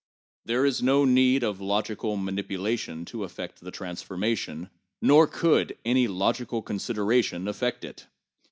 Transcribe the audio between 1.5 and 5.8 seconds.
logical manipulation to effect the transformation, nor could